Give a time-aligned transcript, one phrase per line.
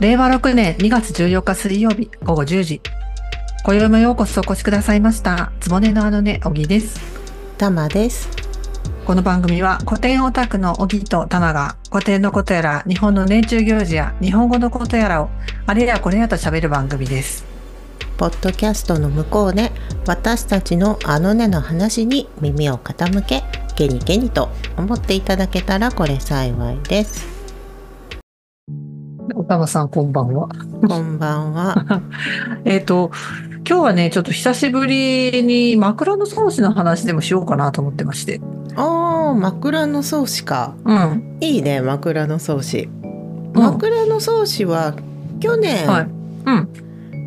[0.00, 2.80] 令和6年2月14日水曜日午後10時。
[3.66, 5.52] 今宵もようこそお越しくださいました。
[5.60, 6.98] つぼねのあのね、小木です。
[7.58, 8.30] たまです。
[9.04, 15.28] この番組は古典オタクの小木と玉が古典のことやら日本の年中行事や日本語のことやらを
[15.66, 17.44] あれやこれやと喋る番組です。
[18.16, 19.70] ポッドキャストの向こうで
[20.06, 23.42] 私たちのあのねの話に耳を傾け、
[23.76, 24.48] ゲニゲニと
[24.78, 27.39] 思っていただけたらこれ幸いです。
[29.34, 30.48] お玉さんこんばんは。
[30.88, 32.02] こんばんは。
[32.64, 33.10] えっと、
[33.68, 38.40] 今日はね、ちょっと久しぶりに枕草子の話でもしようかなと思ってまして。
[38.76, 40.74] おー、枕草子か。
[40.84, 41.36] うん。
[41.40, 42.84] いいね、枕草子。
[42.84, 43.00] うん
[43.52, 44.94] 枕草子は
[45.40, 46.08] 去年はい。
[46.46, 46.68] うん。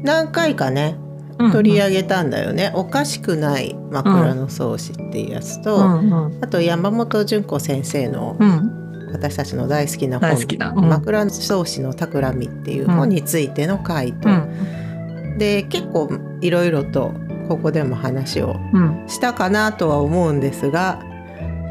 [0.03, 0.97] 何回かね、
[1.39, 2.72] うん取り上げたんだよね。
[2.75, 6.38] おかしくない枕草子っていうやつと、うんうん。
[6.41, 8.82] あと山本純子先生のうん。
[9.13, 10.73] 私たちの大好きな本きな。
[10.75, 10.89] うん。
[10.89, 15.38] 枕草子の企みっていう本についての回と、うん。
[15.38, 16.09] で結構
[16.42, 17.14] いろいろと
[17.47, 19.05] ここでも話をうん。
[19.08, 21.02] したかなとは思うんですが、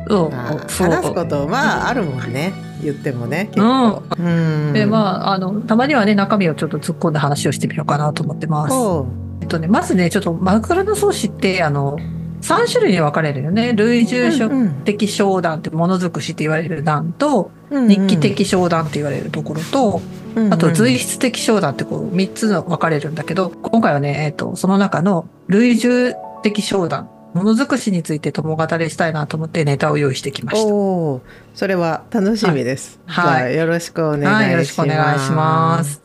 [0.08, 0.30] そう。
[0.30, 4.02] まあ、話すことまああるもんね言ってもね結構。
[4.18, 8.74] うんで、まあ、あの、たまにはね、中身をちょっと突っ込んだ話をしてみようかなと思ってます。
[8.74, 9.06] ほ
[9.40, 11.98] えっとね、まずね、ちょっと枕草子って、あの、
[12.42, 13.72] 3種類に分かれるよね。
[13.72, 20.02] 類う住的商談って物尽くしって言われる段と、うん日記的商談って言われるところと、
[20.34, 30.72] うんあと随筆的商談ってこう3つの分かれるんだけど、今回はね、えっと、その中の類住的商談、物尽くしについて共語りしたいなと思ってネタを用意してきました。
[30.72, 31.22] おー
[31.54, 33.00] それは楽しみです。
[33.06, 34.34] はいよろしくお願いします。
[34.34, 36.01] はい、よろしくお願いします。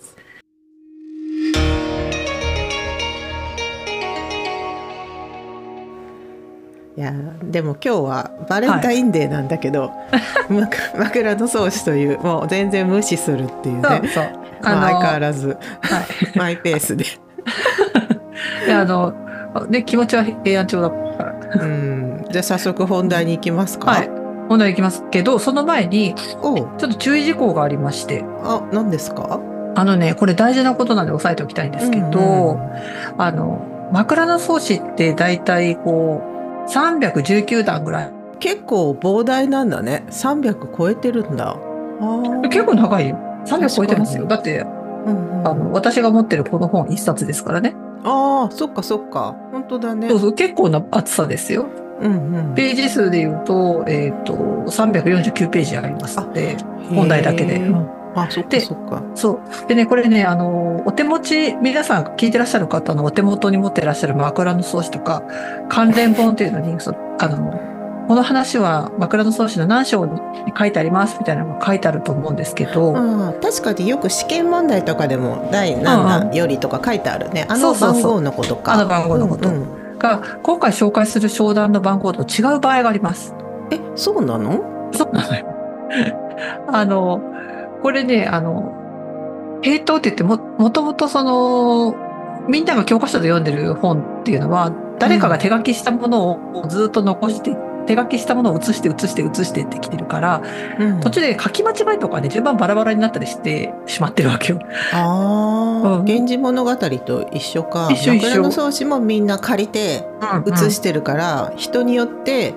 [6.97, 9.91] いやでも今日はバレンタインデーなんだけど、
[10.49, 10.67] ま
[10.97, 15.61] 枕草子というもう全然無視するっていうねそうあ、相変わあらずの、はい。
[16.37, 17.05] マイペースで。
[18.65, 19.13] で、あの、
[19.69, 21.63] ね、気持ちは平安調だから。
[21.63, 23.91] うん、じゃあ早速本題に行きますか。
[23.91, 24.09] はい。
[24.49, 29.39] 本題いきますけど、その前に、ちょっと注意事項がありまして、あ、何ですか？
[29.75, 33.61] あのね、これ大事なことなんで押さえておきたいんですけど、うんあの、
[33.91, 36.26] 枕草子って大体こう、
[36.67, 38.13] 319段ぐらい。
[38.39, 40.05] 結構膨大なんだね。
[40.09, 41.57] 三百超えてるんだ。
[41.99, 43.17] あー結構長いよ。
[43.45, 44.25] 300超えてますよ。
[44.25, 44.63] だって、う
[45.09, 47.75] んうんあの、私が持ってるこの本一冊ですからね。
[48.03, 49.35] あー、そっかそっか。
[49.51, 50.19] 本当だねそう。
[50.19, 51.67] そう、結構な厚さですよ。
[52.01, 52.55] うんうん。
[52.55, 56.57] ページ数で言うと、えっ、と、349ページありますので、
[56.93, 57.55] 本題だけで。
[57.57, 59.03] うんあ、そっかでそっか。
[59.15, 59.67] そう。
[59.67, 65.23] でね、これね、あの、お手持ち、皆さん聞いてらっしゃる方のお手元に持ってらっしゃる枕草子とか、
[65.69, 67.59] 関連本っていうのに、そあの、
[68.07, 70.13] この話は枕草子の何章に
[70.57, 72.93] 書いてありますみたいなのが書いてあると思うんですけど、
[73.41, 77.45] 確かによく試験問題とかでも第何弾よりとか書いてあるね。
[77.49, 78.73] あのそうそうそう番号のことか。
[78.75, 79.49] あの番号のこと
[79.99, 83.35] が、今回紹介する商談の番号と違う場合があります。
[83.71, 84.63] え、そうなの？
[84.93, 85.45] そうなのよ。
[86.71, 87.19] あの、
[87.81, 88.73] これね、あの、
[89.61, 91.95] 系統って言っても、もともとその、
[92.47, 97.55] みんなが教科書で読んでる本っていうのは、誰かが手書きしたものをずっと残して、
[97.85, 100.41] 手書きしたものを写して写して写してってきてるから、
[100.79, 100.99] うん。
[100.99, 104.59] 途中で書き間違いとかね、順番バラバラになったりしてしまってるわけよ。
[104.93, 106.03] ああ、うん。
[106.03, 107.87] 源氏物語と一緒か。
[107.91, 108.41] 一緒一緒。
[108.41, 110.05] 枕草子もみんな借りて
[110.45, 112.53] 写してるから、人によって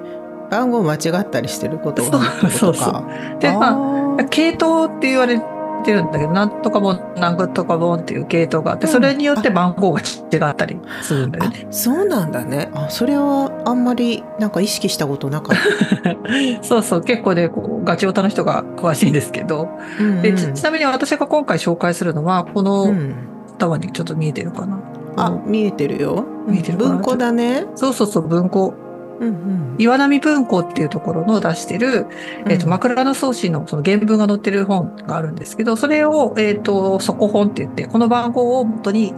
[0.51, 2.51] 番号間違ったりしてることがあるとか。
[2.51, 5.41] そうそうで、まあ、あ系統って言われ
[5.83, 11.67] てるんだけど、なんとか本、なんとか本っていう系統があって、それによって番号が違ったりするんだよね。
[11.69, 12.71] ーそうなんだね。
[12.75, 15.57] あ、それはあんまりなんか意識したことなかっ
[16.03, 16.17] た。
[16.63, 19.69] そうそう、結構ね、こう、ガチオタの人が詳しいんですけど。
[19.99, 23.15] うんで、ちちなみに私が今回紹介するのは、こうのん
[23.57, 24.79] 頭にちょっと見えてるかな？
[25.17, 26.25] あ、見えてるよ。
[26.47, 27.67] 見えてる文庫だね。
[27.75, 28.75] そうそうそう、文庫。
[29.21, 29.77] うんうん。
[29.79, 32.07] 岩波文庫っていうところの出してる、
[32.49, 39.15] えっ、と、うん枕草子のその原文が載ってる本があるんですけど、それを、えっ、と、底本って言って、この番号を元に、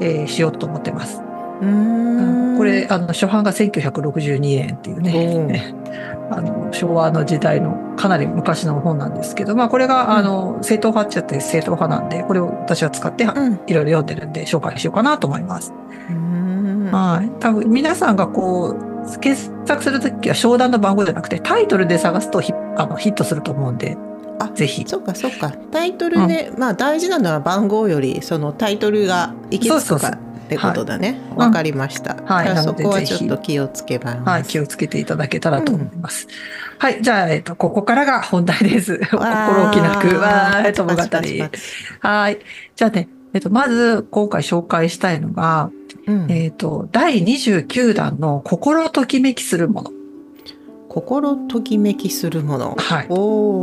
[0.00, 1.20] えーしようと思ってます。
[1.60, 5.74] うーんこれ、あの、初版が1962年っていうね、
[6.30, 15.72] あの、昭和の時代のかなり昔の本なんですけど、まあこれが、うんあの、正統派っちゃって正統派なんで、これを私は使って、いうんろいろ読んでるんで紹介しようかなと思います。
[16.10, 17.30] うんはい。
[17.38, 23.96] 多分皆さんがこう、検索するときは商談の番号じゃなくて、タイトルで探すとヒあのヒットすると思うんで、
[24.38, 24.84] あぜひ。
[24.86, 34.42] そうかそうかタイトルで、まあ大事なのは番号よりそのタイトルが行き着くかってことだねはいわ、かりました、はいじゃあそこはちょっと気をつけますはい。
[34.44, 36.26] 気をつけていただけたらと思います。
[36.78, 37.02] はい。
[37.02, 38.98] じゃあ、えっと、ここからが本題です。
[39.10, 40.18] 心置きなく。
[40.18, 41.50] わー、友語パチパチパり。
[41.50, 41.60] チ
[42.00, 42.38] はい。
[42.76, 45.70] じゃあね、えっと、まず、今回紹介したいのが、
[46.08, 49.92] うんえっと、第29弾の心ときめきするもの。
[50.88, 52.74] 心ときめきするもの。
[52.78, 53.04] はい。
[53.04, 53.06] っ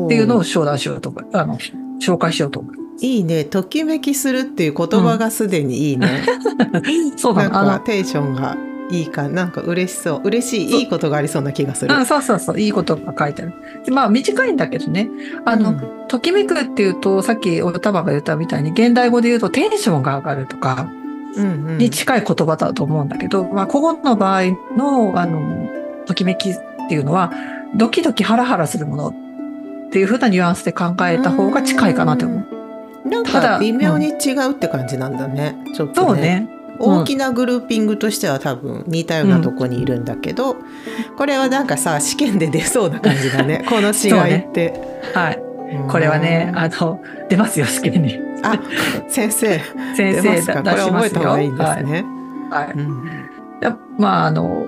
[0.10, 1.28] ていうのを商談しようと思う。
[1.34, 1.58] あの、
[2.00, 2.76] 紹介しようと思う。
[3.02, 3.46] いいね。
[3.46, 6.24] ときめきするっていう言葉がすでにいいね。
[7.18, 7.58] そうなの。
[7.58, 8.56] あのなんか、テンションが
[8.92, 10.22] いいか、なんか嬉しそう。
[10.24, 11.96] 嬉しい、いいことがありそうな気がする。
[11.96, 13.54] うん、そうそうそう、いいことが書いてある。
[13.84, 15.10] でまあ、短いんだけどね。
[15.46, 21.05] あの、うんときめくっていうと、さっきおたまが言ったみたいに、現代語で言うとテンションが上がるとか、うんうん
[21.38, 24.44] に近い言葉だと思うんだけど、まあ、ここの場合
[24.76, 25.70] の、あの、
[26.06, 26.56] ときめきっ
[26.90, 27.32] ていうのは、
[27.76, 32.46] ドキドキハラハラするものっていう風なニュアンスで考えた方が近いかなと思
[33.06, 33.10] う。
[33.10, 35.56] なんただか微妙に違うって感じなんだね。
[35.76, 36.08] ちょっとね。
[36.08, 36.50] そうね。
[36.78, 40.58] 大きなグルーピングとしては多分似たようなとこにいるんだけど、
[41.18, 44.74] これはなんかさ試験で出そうな感じだね この違いって、
[45.14, 45.40] はい。
[45.40, 45.46] うん
[45.90, 48.20] これはね、あの、出ますよ、試験に。
[48.52, 48.60] あ
[49.10, 49.60] 先生
[49.96, 50.62] 先生出ますか？
[50.64, 51.20] だ出しますよ。
[51.20, 52.06] これ覚えた方がいいんですね、
[52.50, 52.68] はい。
[52.68, 54.68] はいうんやまあ、あの、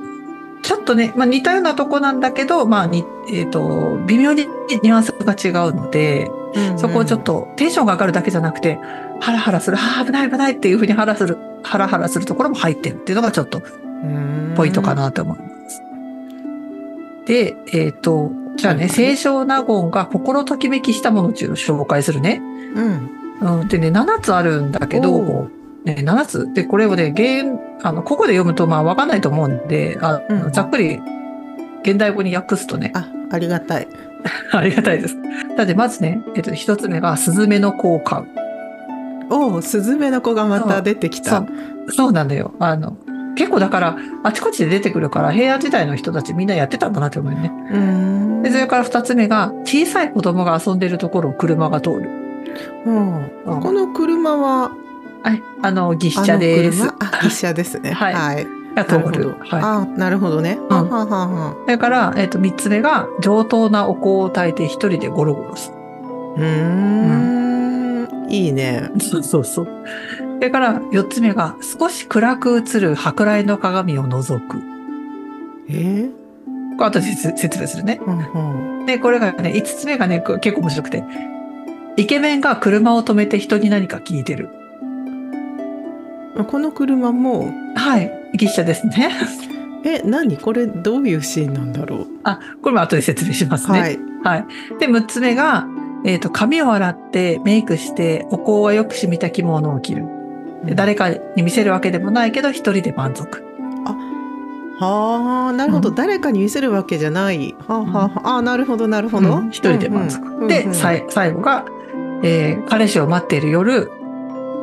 [0.64, 4.48] ちょっとね、まあ、似たようなとこなんだけど、まあ、に、えっ、と、微妙に
[4.82, 6.30] ニュアンスが違うので、
[6.78, 8.80] そこをちょっとテンションが上がるだけじゃなくて、
[9.20, 15.82] ハラハラする、ああ、危ない危ないっていうふうにハラする、ハラハラするところも入ってるっていうのがちょっとうんポイントかなと思います。
[17.26, 22.42] で、えっ、と、じゃあね、清少納言が心ときめきしたものっていうのを紹介するね。
[22.76, 25.52] うんうん、でね、7つあるんだけおどう、
[25.86, 26.54] ね、7つ。
[26.54, 31.00] で、これをね、現、あの、ここで読むとまあわかんないと思うんで、あのうんざっくり
[31.84, 33.88] 現代語に訳すとね、あありがたい
[34.52, 35.16] ありがたいです。
[35.56, 38.28] だってまずね、えっと、一つ目が、スズメの子を飼う。
[39.30, 41.46] おおスズメの子がまた出てきた
[41.90, 42.54] そう、なんだよ。
[42.60, 42.98] あの、
[43.36, 47.52] 結構だから、あちこちで出てくるから、平安時代の人たちみんなやってたんだなって思うよね。
[47.72, 52.27] うんで、それから二つ目が、小さい子供が遊んでるところを車が通る。
[52.86, 54.72] うんうんこの車は？
[55.24, 55.44] はい。
[55.62, 56.80] あの、牛車です。
[56.80, 56.96] 車？
[57.00, 59.30] あ牛車ですねはいはい、が通るなるほど。。
[59.30, 59.38] は
[59.76, 61.56] あなるほどね、うんははははい。
[61.66, 69.02] それから、えっと、三つ目が、上等なお香を焚いて一人でゴロゴロすうーんいいねる。
[69.02, 69.68] そうそうそう。
[70.36, 74.58] それから、四つ目が、少し暗く映る舶来の鏡を覗く。
[75.70, 76.12] えー？
[76.78, 78.00] これ後で説説明するね。
[78.06, 78.20] うん
[78.82, 81.04] うんで、これがね、五つ目がね、こ結構面白くて、
[81.98, 84.50] イケメンが車を止めて人に何か聞いてる。
[86.48, 88.12] この車もはい。
[88.36, 89.10] 牛車ですね。
[89.84, 90.38] え何？
[90.38, 92.08] これどういうシーンなんだろう？
[92.24, 93.80] あ、これも後で説明しますね。
[93.80, 94.46] はいはい。
[94.80, 95.66] で、6つ目が、
[96.06, 100.06] えっ、と、髪を洗って、メイクして、お香はよく染みた着物を着る。
[100.66, 103.44] で誰かに見せるわけでもないけど、一人で満足。
[104.80, 110.48] はあなるほど、うん誰かに見せるわけじゃないはあ、はあはあ、あなるほどなるほど、うん一人で満足。
[110.48, 111.66] で、最後が、
[112.24, 113.92] えー彼氏を待っている夜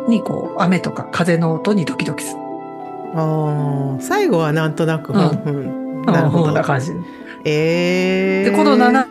[0.09, 2.41] に、こう、雨とか風の音にドキドキする。
[3.15, 5.19] あー最後はなんとなく、うん。
[5.19, 6.53] うんなるほど。
[6.53, 6.93] な感じ。
[7.45, 9.07] えー、で、この7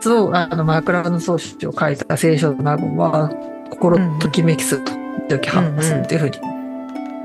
[0.00, 3.30] つを、あの、枕草子を書いた聖書の納言は、
[3.70, 4.92] 心ときめきすると、
[5.28, 6.38] ドキハッするっていうふうに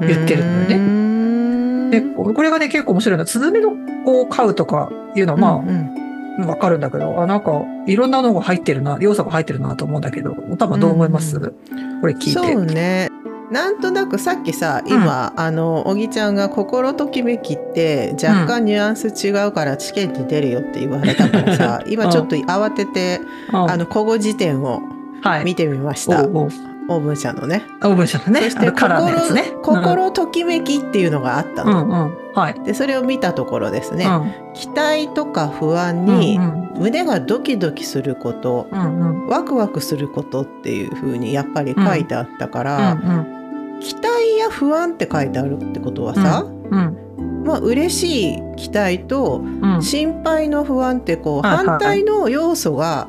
[0.08, 3.22] 言ってるのよねねで、これがね、結構面白いの。
[3.22, 3.72] は、スズメの
[4.06, 6.03] 子を飼うとかいうのは、まあ、
[6.40, 11.56] わかるんだけど、あ、なんか、いろんなのが入ってるな、要素が入ってるなと思うんだけど、おたまどう思います、う
[12.02, 12.32] これ聞いて。
[12.32, 13.10] そうね。
[13.52, 23.72] なんとなくさっきさ今、あの小木ちゃんが「心ときめき」って若干ニュアンス違うから試験に出るよって言われたからさ、 今ちょっと慌てて、うん。
[23.72, 24.82] あの古語辞典を
[25.22, 25.46] はい。
[25.46, 27.64] 見てみました、おうおうオーブン社のね。
[27.82, 29.54] オーブン社のね、そしてあのね。
[29.62, 31.86] 心心ときめきっていうのがあったうん、うの。
[31.86, 32.34] ん、うん。
[32.34, 32.64] はい。
[32.64, 34.54] でそれを見たところですね、うん。
[34.54, 53.08] 期待とか不安にうん胸がドキドキすること、うん、うん、ワクワクすることっていう風にやっぱり書いてあったから、うん、期待や不安って書いてあるってことはさ、うん、まあ嬉しい期待とうん、心配の不安ってこう反対の要素が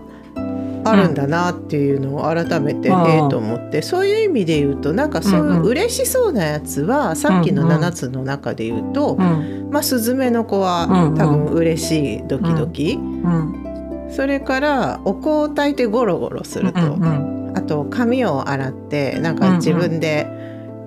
[0.85, 3.27] あるんだなっていうのを改めてえうん。
[3.27, 7.81] えと思ってそういう意味で言うとなんかそういう嬉しそうなやつはさっきのうんうん。
[7.81, 10.87] 7つの中で言うとうん、まあスズメの子は
[11.17, 12.93] 多分嬉しいドキドキ。
[12.93, 16.81] うん、それからお香を焚いてゴロゴロすると。
[16.95, 20.27] うん、あと髪を洗ってなんか自分で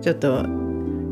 [0.01, 0.56] ちょっと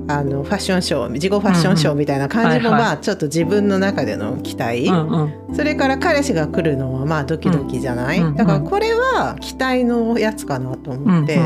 [0.08, 4.88] あのファッションショー自己ファッションショーみたいな感じもまあちょっと自分の中での期待、
[5.56, 11.40] それから彼氏が来るのはまあドキドキじゃない、だからこれは期待のやつかなと思って、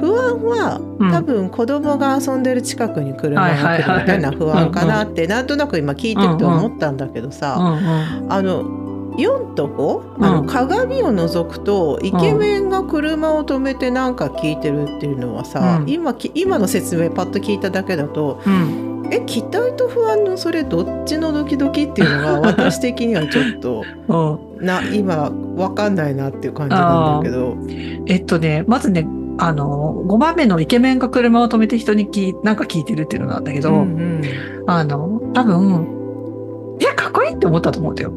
[0.00, 1.10] 不安はうん。
[1.10, 8.83] 多分子供が遊んでる近くに車が来るみたいな不安かなってなんとなく今聞いてると思ったんだけどさ、うん、あの
[9.16, 18.94] 4と5、あのうん鏡を覗くとイケメンが車を止めてなんか聞いてるっていうのはさ、うん今き今の説明パッと聞いただけだとうん。
[19.10, 24.66] え期待と不安のそれどっちのドキドキっていうのが 私的にはちょっとうん。
[24.66, 27.56] な今わかんないなっていう感じなんだけど。
[28.06, 29.06] えっとね、まずね、
[29.38, 34.22] あの、5番目のイケメンが車を止めて人に聞いなんか聞いてるっていうのなんだけど、うんうん
[34.66, 38.12] あの、多分、いや、かっこいいって思ったと思うんだよ。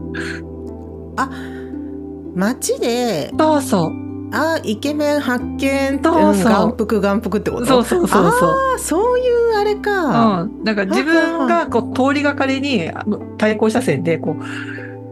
[2.36, 3.91] 街でそうそう。
[4.33, 7.65] あイケメン発見そうそう眼福眼福ってこと？
[7.65, 8.50] そうそうそうそう。
[8.50, 10.41] あーそういうあれか。
[10.41, 10.63] うん。
[10.65, 12.91] なんか自分がこう通りがかりに
[13.38, 14.43] 対向車線で、こう、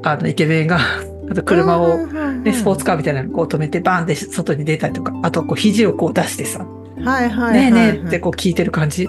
[0.04, 0.80] あの、イケメンが、
[1.32, 2.06] あと車を、
[2.44, 6.66] ね、スポーツカーみたいなのこう止めてバーンって外に出たりとか、あとこう肘をこう出してさ、
[7.04, 9.08] はいはいはい、ねえねえってこう聞いてる感じ。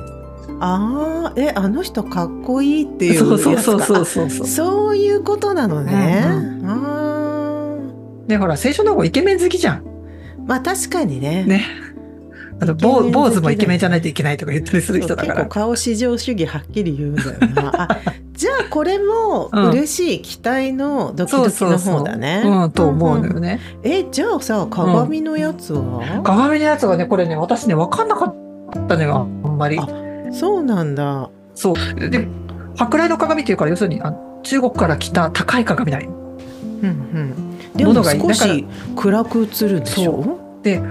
[0.61, 4.47] ああえあの人かっこいいっていうそうそうそうそううそうそう。
[4.47, 6.25] そういうことなのね、
[6.63, 9.83] うんあで、ほら、青少の子イケメン好きじゃん。
[9.83, 9.83] ー
[10.47, 11.65] まあ確かにねね。
[12.59, 15.35] あと、坊坊主もイケメンじゃないといけないとか言ったりする人だから。
[15.35, 17.99] 結構顔至上主義はっきり言うんだよな あ
[18.33, 23.61] じゃあこれもうん嬉しい期待のドキドキの方だねうん、と思うのよね。
[23.83, 30.06] えじゃあさ鏡のやつは、鏡のやつがね、これね、私ね、分かんなかったのよ、あんまりあ。
[30.33, 31.31] そうなんだ。
[31.55, 31.75] そう。
[32.11, 32.29] で、
[32.77, 36.11] 舶来の鏡っていうから、要するに、あ中国から来た高い鏡だよ。
[36.11, 37.59] うんうん。
[37.75, 38.21] でも物がいい。
[38.21, 40.39] 少し暗く映るでしょ？
[40.63, 40.83] で、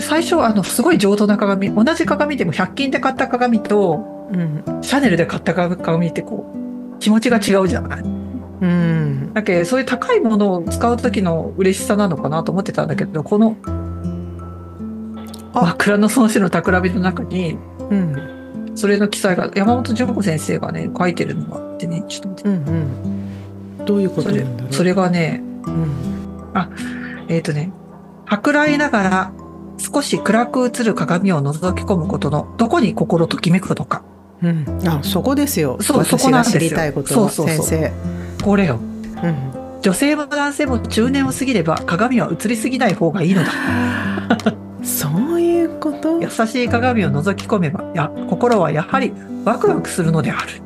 [0.00, 4.62] 最初、あの、すごい上等な鏡、同じ鏡でも100均で買った鏡と、うん。
[4.82, 8.02] シャネルで買った鏡ってこう、気持ちが違うじゃない？
[8.02, 9.32] うん。
[9.34, 13.56] だけどそういう高いものを使う時の嬉しさなのかなと思ってたんだけど、この、
[15.54, 15.62] あ。
[15.64, 17.56] 枕草子の企みの中に、
[17.90, 18.72] うん。
[18.74, 22.50] それの記載が、山本純子先生がね、書いてるのがあってね、ちょっと待って。
[22.50, 22.56] うん
[23.78, 23.84] うん。
[23.84, 24.30] どういうこと
[24.70, 25.70] それがね、う。
[25.70, 25.92] ん。
[27.28, 27.72] えっ、とね、
[28.26, 29.32] 舶来ながら
[29.78, 34.02] 少し暗く映る鏡を覗き込むことのどこに心ときめくのか。
[34.42, 35.78] うん、あそこですよ。
[35.80, 36.60] そうそこなんですよ。
[36.60, 37.66] 知りたいことそうそうそう。
[37.66, 37.92] 先
[38.44, 38.78] これよ。
[39.16, 43.50] 生、うん、女性も男性も中年を過ぎれば鏡は映りすぎない方がいいのだ。
[44.82, 45.12] そう
[45.58, 46.20] いうこと？
[46.20, 49.12] 優しい鏡を覗き込めば、や、心はやはり
[49.44, 50.62] ワクワクするのである。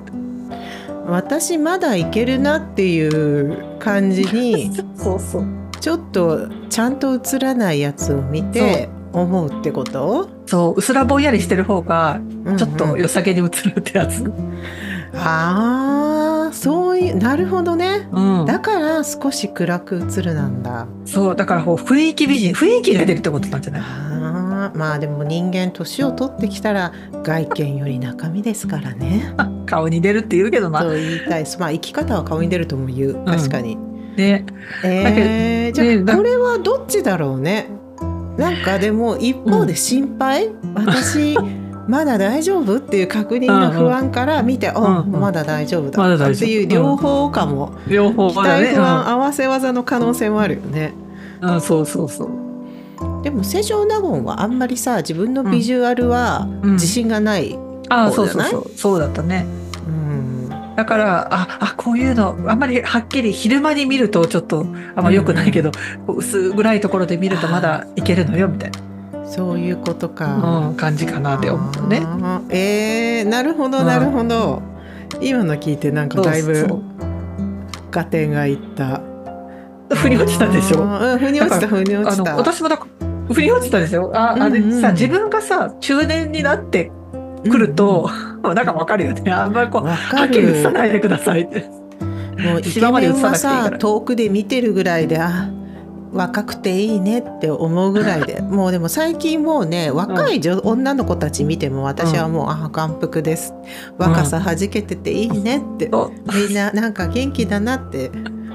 [1.07, 5.47] 私まだいけるなっていう感じにそうそう。
[5.81, 14.33] ちょっとちゃんと映らないやつを見て思うってこと、そう、うすらぼんやりしてる方が、うんちょっと良さげに映るってやつ。
[15.14, 18.09] ああそういうなるほどね。
[18.12, 18.47] うん。
[18.47, 20.87] だから少し暗く映るなんだ。
[21.04, 23.83] そう、だからこう雰囲気美人、雰囲気が出るってことなんじゃない？
[23.83, 26.92] あーまあでも人間年を取ってきたら
[27.23, 29.35] 外見より中身ですからね。
[29.66, 30.81] 顔に出るって言うけどな。
[30.81, 33.25] と言いたいまあ生き方は顔に出るとも言う。
[33.26, 33.76] 確かに、
[34.16, 34.47] ね。
[34.85, 37.69] えー、じゃあ、これはどっちだろうね。
[38.38, 41.37] なんかでも一方で心配、私
[41.93, 42.79] まだ大丈夫？
[42.79, 45.21] っていう確認の不安から見て、あうんうん。
[45.21, 46.31] まだ大丈夫だ。
[46.31, 48.37] っていう両方かも、両方期。
[48.37, 50.95] 待不安合わせ技の可能性もあるよね。
[51.43, 52.31] うん、うんそうそうそう。
[53.23, 56.73] でも清少納言はあんまりさ自分のビジュアルはうん。
[56.73, 57.59] 自信がない、
[57.91, 58.71] ああ、そううそうそう。
[58.75, 59.45] そうだったね。
[59.87, 60.49] うん。
[60.75, 64.65] だから、あ、あ、こういうの、あんまりはっきり昼間に見るとちょっと、
[64.97, 65.73] あんま良くないけど、
[66.07, 68.71] こう薄暗いところで見るとまだいけるのよ、みたい
[69.25, 70.26] そういうことか。
[70.26, 72.02] な、うん、感じかなって思うね。
[72.05, 74.62] あーえー、なるほどうんなるほど、
[75.21, 76.67] 今の聞いてなんかだいぶ
[77.91, 79.00] 合点がいった。
[79.95, 80.83] 腑に落ちたでしょ？
[80.83, 82.37] うん、腑に落ちた腑に落ちた。
[82.37, 82.79] 私もだ
[83.31, 84.11] 腑に落ちたでしょ？
[84.17, 86.91] ああれうんうんさ、自分がさ中年になって
[87.49, 88.09] くると、
[88.43, 90.75] なんかわかるよねあんまりこうわはかっきり映さる。
[90.75, 91.61] ないでくださいって
[92.43, 95.50] もうイ ケ芝まで映さメンはさ遠くで見てるぐらいであ
[96.12, 98.40] 若くていいねって思うぐらいで。
[98.42, 103.54] もうでも最近もうね若い女,、女の子たち見ても私はもう、あ眼福です。
[103.99, 105.90] 若さはじけてていいねって、
[106.35, 108.11] みんななんか元気だなって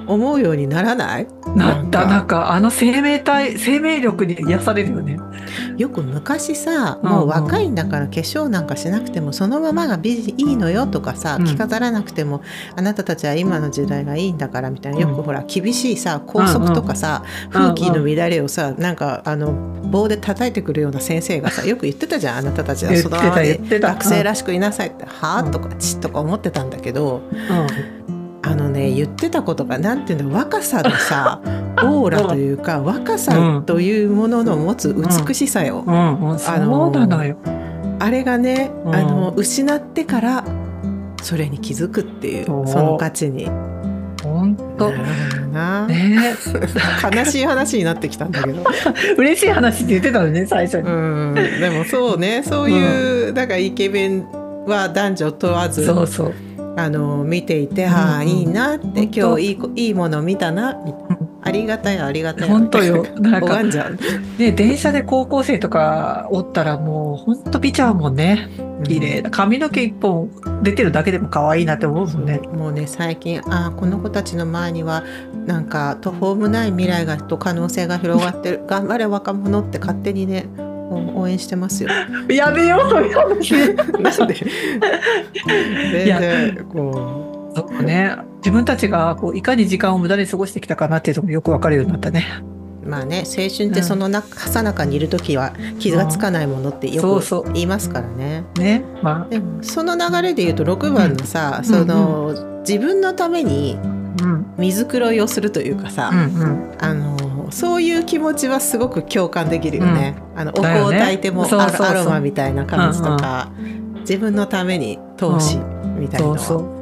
[0.08, 1.28] 思うようにならない？
[1.56, 5.18] なったなんかあの生命体生命力に癒されるよね。
[5.78, 11.46] よく昔さうんもう若いんだから化粧なんかしなくてもそのままが美人いいのよとかさうん。
[11.46, 12.42] 着飾らなくても
[12.76, 19.52] あなたたちは今の時代がいいんだからみたいなよくうんほら厳しいさ校則とかさ風紀の乱れをさなんかあの
[19.90, 22.96] 棒で叩いてくるような先生がさよく言ってたじゃんあなたたちは。
[22.98, 27.22] そのままで学生らしくいなさいってはあとかちとか思ってたんだけど
[28.48, 31.42] あのね言ってたことがなんていうの若さのさ
[31.84, 34.96] オーラというか若さというものの持つ
[35.28, 35.84] 美しさよ。
[38.00, 38.96] あれがね、うん。
[38.96, 40.44] あの失ってから
[41.22, 43.46] それに気づくっていうその価値に。
[44.24, 44.92] 本本当。
[45.88, 46.36] ね。
[47.16, 48.64] 悲しい話になってきたんだけど。
[49.18, 50.90] 嬉しい話って言ってたのね最初に。
[50.90, 51.36] うん。
[51.36, 54.26] でもそうねそういう、うん、だからイケメン
[54.66, 56.34] は男女問わずそうそう
[56.78, 61.18] あの見ていて、うん、はあいいなって今日いいいいもの見たなみたいな。
[61.42, 62.50] ありがたいありがたい。
[62.50, 63.04] 本当よ。
[63.20, 63.64] なんか。
[63.64, 68.50] ね電車で高校生とかおったらもう本当見ちゃうもんね。
[68.84, 69.22] 綺麗。
[69.22, 70.30] な髪の毛一本
[70.62, 72.40] 出てるだけでも可愛いなって思うもんね。
[72.54, 75.04] もうね最近あこの子たちの前には
[75.46, 78.62] なんか途方もない未来がと可能性が広がってる。
[78.68, 80.48] 頑張れ若者って勝手にね
[80.90, 81.90] 応援してますよ。
[82.30, 83.52] やめようそういう話。
[84.00, 84.36] なんで？
[86.06, 87.58] 全然こう。
[87.58, 88.16] そうね。
[88.38, 92.26] 自分たちがこういかに時間を無駄に過ごしてきたかなっていうのもよくわかるようになったね。
[92.88, 98.46] まあね青春ってそのな、さなかにいる時は傷がつかないものってよく言いますからね。
[98.58, 103.78] ね、まあ、でもその流れで言うと6番のさ、うん、その、うんうん、自分のために
[104.58, 107.17] 水黒いをするというかさ、うんうん、あの
[107.52, 110.16] そういう気持ちはすごく共感できるよね。
[110.34, 113.52] うん、あのお香を焚いてもアロマみたいな感じとか、
[114.02, 115.58] 自分のために投資
[115.98, 116.28] みたいな。
[116.28, 116.78] そうそう。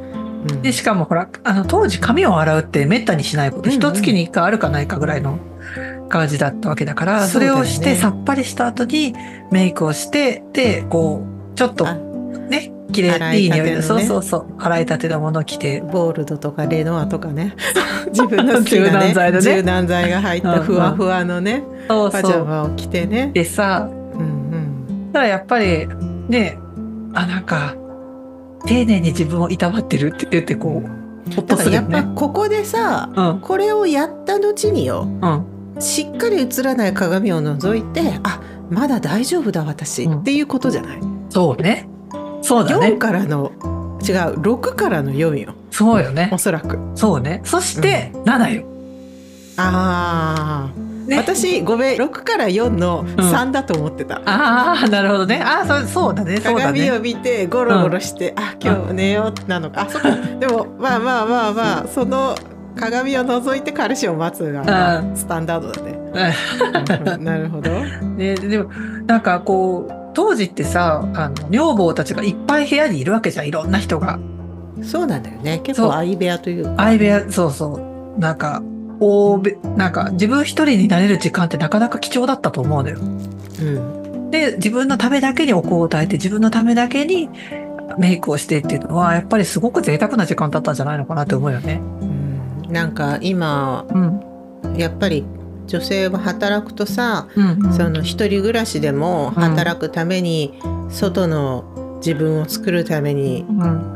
[0.61, 5.39] でしかもほらあの当時髪を洗うってめったにしないこと、一月に1回あるかないかぐらいの
[6.07, 9.15] 感じだったわけだからそれをしてさっぱりした後に
[9.51, 14.45] メイクをしてでこうちょっとね綺麗いい匂いで、そうそうそう。
[14.57, 15.81] 洗いたてのものを着て。
[15.81, 17.55] ボールドとかレノアとかね。
[18.09, 19.43] 自分の好きな、ね、柔軟剤のね。
[19.43, 22.07] 柔軟剤が入ったふわふわのね、うんう。
[22.07, 23.31] ん、パジャマを着てね。
[23.33, 25.87] でさ、うんうん、だからやっぱり
[26.29, 26.57] ね
[27.13, 27.75] あなんか
[28.65, 40.99] 丁寧に自分をいたわってるって言ってこう、だからやっぱここでさ、うん、これをやった後によ、うん、しっかり映らない鏡を覗いてあまだ大丈夫だ私、うん、っていうことじゃない？
[41.29, 41.87] そうね
[42.45, 42.87] そうだね。
[42.87, 43.51] 4からの
[44.07, 45.53] 違う6からの4よ。
[45.71, 46.29] そうよね。
[46.31, 46.77] おそらく。
[46.95, 47.41] そうね。
[47.43, 48.65] そして7よ、
[49.57, 55.41] ああね、私ごめん6から4の3だと思ってた、うん、ああなるほどね。
[55.43, 56.37] ああそそうだね。
[56.37, 56.79] そうだね。
[56.87, 60.07] 鏡を見てゴロゴロして、うん、あ今日寝ようなのか、あそこ
[60.39, 62.35] でもまあまあまあまあその
[62.75, 68.71] 鏡を覗いて彼氏を待つがスタンダードだね、なるほど、ね、でも
[69.05, 74.19] なんかこう当時ってさあの女房たちがいっぱい部屋にいるわけじゃんいろんな人が。
[74.83, 75.59] そうなんだよね。
[75.59, 76.75] 結構相部屋というか。
[76.77, 77.75] 相部屋そうそ
[78.17, 78.19] う。
[78.19, 78.63] なんか
[78.99, 82.97] 大べなんか自分一人になれる時間ってなかなか貴重だったと思うのよ。
[82.99, 87.29] うん、で自分のためだけにお香を焚いて自分のためだけに
[87.97, 91.81] メイクをしてっていうのはやっぱりすごく贅沢な時間だったんじゃないのかなって思うよね。
[92.01, 95.25] うん、なんか今、うん、やっぱり
[95.67, 97.65] 女性は働くとさ、うん。
[97.65, 103.45] うん、その一人暮らしでも働くために外の自分を作るために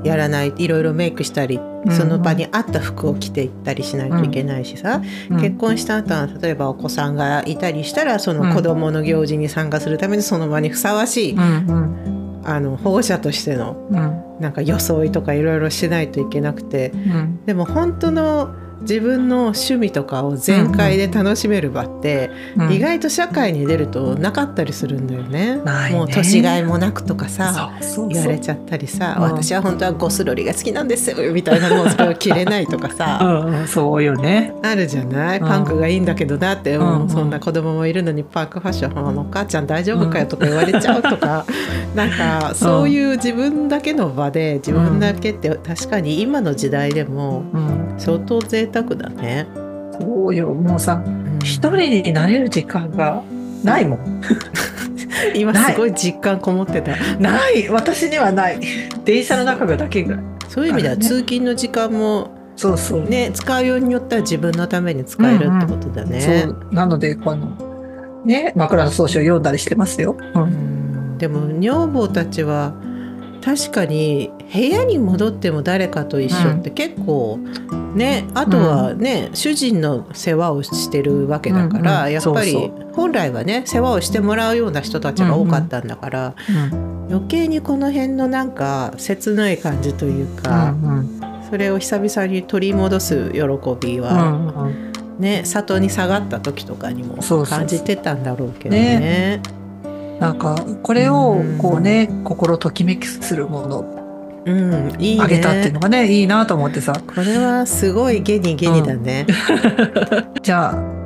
[0.03, 1.59] やらない、いろいろメイクしたり、
[1.91, 13.75] その場に合った服を着ていったりしないといけないしさ、結婚した後は例えばお子さんがいたりしたらその子供の行事に参加するためにその場にふさわしい、あの保護者としての、
[14.39, 16.91] なんか装いとかいろいろしないといけなくて、
[17.45, 25.39] でも本当の自分の趣味とかを全開で楽しめる場って、うん、意外と社会に出るとなかったりするんだよね。
[25.39, 25.61] ね。
[25.91, 27.71] もう年がいもなくとかさ
[28.09, 33.19] 言われちゃったりさ、うん、私は本当はゴスロリが好きなんですよみたいなのをそれを着れないとかさ。
[33.47, 34.53] うん、そうよね。
[34.63, 35.39] あるじゃない？
[35.39, 41.45] パンクがいいんだけどなって、うん、そんな子供もいるのにパンクファッションのお母ちゃん大丈夫かよとか言われちゃうとか、
[41.91, 47.43] うん、なんかそういう自分だけの場で自分だけって確かに今の時代でも
[47.97, 49.47] 相当贅沢だね。
[49.99, 51.03] そうよもうさ
[51.43, 53.23] 一、うん、人になれる時間が
[53.63, 54.21] ないもん。
[55.35, 56.95] 今すごい実感こもってた。
[57.19, 58.59] ない私にはない。
[59.03, 60.23] 電車の中がだけぐらい。
[60.47, 66.43] そういう意味では、通勤の時間もそうそうね使うようによっては自分のために使えるってことだね。
[66.45, 67.55] うんうん、なのでこの
[68.25, 70.17] ね枕草子を読んだりしてますよ。
[70.35, 72.73] うん、でも女房たちは
[73.41, 77.39] 確かに部屋に戻っても誰かと一緒って結構
[77.93, 86.35] ね、あとはね、主人の世話をしてるわけだから、やっぱり本来はね世話をしてもらうような人たちが多かったんだから、
[87.09, 90.73] 余計にこの辺のなんか切ない感じというか、
[91.49, 93.39] それを久々に取り戻す喜
[93.79, 94.71] びは、
[95.19, 99.41] ね里に下がった時とかにも感じてたんだろうけどね。
[100.19, 103.98] なんかこれをこうね、心ときめきするもの
[104.49, 106.93] うん、いいね、あげたっていうのがねいいなと思ってさ。
[106.93, 110.99] これはすごいゲニゲニだね、うん、じゃあ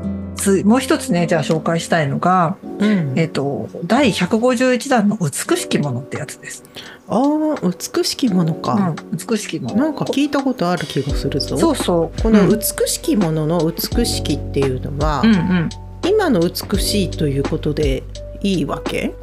[0.65, 6.63] もう一つねじゃあ紹介したいのが、うん、えっ、ー、と第151弾の「美しきもの」ってやつです。
[7.08, 7.21] あ
[7.62, 9.75] 美しきものか、うん、美しきもの。
[9.75, 11.58] なんか聞いたことある気がするぞ。
[11.58, 12.21] そうそう。
[12.21, 12.60] このうん。
[12.60, 15.69] 美しきものの美しきっていうのは、うんうん。
[16.06, 18.03] 今の美しいということで
[18.43, 19.13] いいわけ？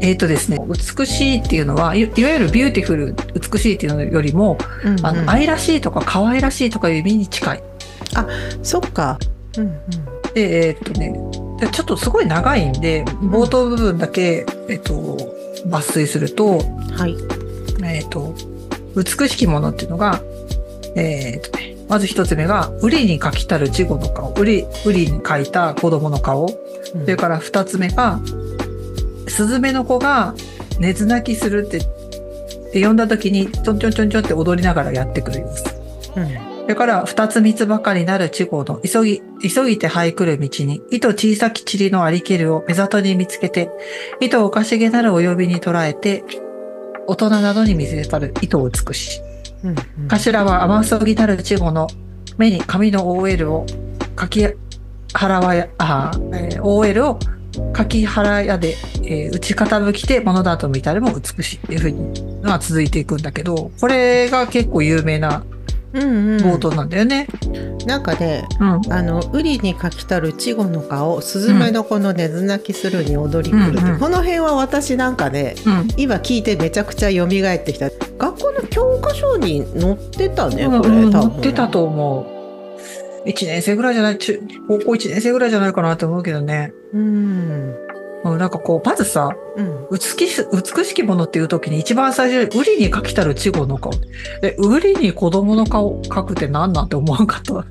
[0.00, 3.16] えっ、とですね美しいっていうのはいいわゆるビューティフル
[3.50, 5.06] 美しいっていうのよりも、うんうん。
[5.06, 7.62] あの愛らしいとか可愛らしいとかいう意味に近い。
[8.62, 9.18] そっか。
[9.56, 9.78] うんうん。
[10.34, 11.14] でえっ、とね
[11.58, 15.16] でちょっとすごい長いんで冒頭部分だけ、えっと
[15.66, 17.16] 抜粋すると,、はい。
[17.84, 18.34] えっと
[18.94, 20.20] 美しきものっていうのが、
[20.96, 26.56] えっとね、まず一つ目が「ウリに描きたる稚児の顔」ウリウリに描いた子供の顔そ
[27.06, 28.18] れから二つ目が、
[29.28, 30.34] スズメの子が
[30.78, 31.80] 寝ず泣きするって、
[32.72, 35.64] で呼んだ時にちょんちょんちょんちょんって踊りながらやってくる様子。
[36.16, 36.28] うん
[36.62, 43.68] それから二つ三つばかりなる稚語の急ぎ、急ぎて這い来る道に、糸小さき塵のありけるを目里に見つけて、
[44.20, 46.24] 糸おかしげなるお呼びに捉えて、
[47.06, 49.20] 大人などに見せたる糸を美し。
[49.64, 49.76] うんうん。
[50.08, 51.86] 頭は雨そぎたる稚語の
[52.38, 53.66] 目に紙の OL を
[54.18, 54.46] 書き
[55.12, 57.18] 払わや、あ、えー OL を
[57.76, 61.56] 書き払やで、えー打ち傾きて物だと見たるも美しい。
[61.56, 65.44] っていうふうにのは続いていくんだけど、これが結構有名な
[65.92, 67.26] 冒頭なんだよね。
[67.86, 68.92] なんかねうん。
[68.92, 75.88] あの「ウリにかきたる稚語の顔スズメの子の寝ず泣きするに踊り来る」って、うんうんこの辺は私なんかねうん。
[75.96, 77.28] 今聞いてめちゃくちゃ蘇っ
[77.58, 82.42] てきた学校の教科書に載ってたねこれ、うん多分乗ってたと思う。
[83.28, 86.72] 1年生ぐらいじゃない、中高校1年生ぐらいじゃないかなと思うけどね。
[86.92, 87.74] うん、
[88.24, 93.92] うん、なんかこう、まずさ、うん、美し美しきものっていう時に一番最初にウリに描きたる稚語の顔。
[94.42, 97.54] え、ウリに子供の顔描くって何なんて思わんかった？
[97.54, 97.64] ウ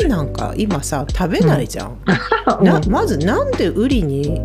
[0.00, 1.98] リなんか今さ食べないじゃん、
[2.62, 4.40] なまずなんでウリに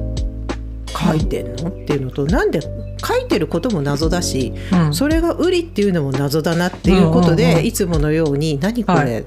[0.97, 1.69] 書いてんの？
[1.69, 4.93] っていうのとなんで書いてることも謎だしうん。
[4.93, 7.65] それがウリっていうのも謎だなっていうことで、うんうんうん。
[7.65, 9.19] いつものように「何こはれ?」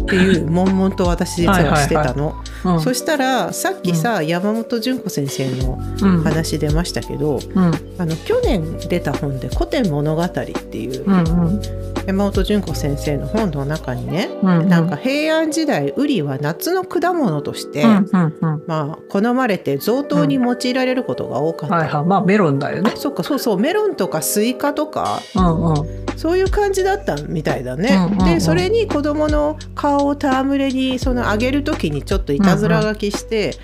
[0.00, 2.34] っていう悶々と私実はしてたの。
[2.64, 2.80] うん。
[2.80, 7.72] そしたらさっきさ、山本淳子先生のうん話出ましたけど、うん。
[7.98, 11.60] あの去年出た本で「古典モノ語り」っていううんうん
[12.08, 21.74] 山本淳子先生の本の中にね、うんなんか平安時代ウリは夏の果物として、うんうんうんまあ好まれて贈答に用いられることが多かった。
[21.74, 22.04] はいはい。
[22.06, 22.96] まあメロンだよねあ。
[22.96, 25.76] そっかそうそうメロンとかスイカとかうんうん。
[26.16, 27.90] そういう感じだったみたいだね。
[27.90, 33.54] うんうんうんでそれに子供の顔を戯れにそのあげる時にちょっといたずら書きして、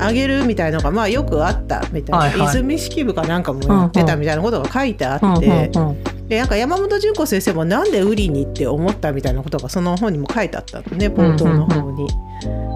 [0.00, 12.08] あげるみたいなのがまあよくあったみたいな、はいはい和泉式部かなんかもやってたみたいなことが書いてあって、うんうんうんでなんか山本淳子先生もなんでウリにって思ったみたいなことがその本にも書いてあったのね冒頭の方に。